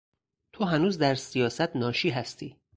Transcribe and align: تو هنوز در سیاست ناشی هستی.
تو 0.53 0.65
هنوز 0.65 0.97
در 0.97 1.15
سیاست 1.15 1.75
ناشی 1.75 2.09
هستی. 2.09 2.55